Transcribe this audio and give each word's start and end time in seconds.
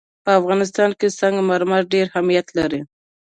په 0.23 0.31
افغانستان 0.39 0.89
کې 0.99 1.07
سنگ 1.19 1.35
مرمر 1.49 1.81
ډېر 1.93 2.05
اهمیت 2.09 2.47
لري. 2.57 2.81